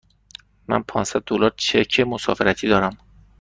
من 0.67 0.83
پانصد 0.83 1.21
دلار 1.25 1.53
چک 1.57 1.99
مسافرتی 1.99 2.67
دارم. 2.67 2.97